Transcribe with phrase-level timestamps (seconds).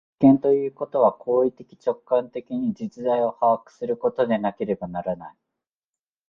[0.19, 5.37] 実験ということは行為的直観的に実在を把握することでなければならない。